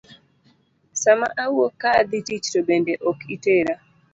[1.01, 3.75] Sama awuok ka adhi tich to bende ok itera.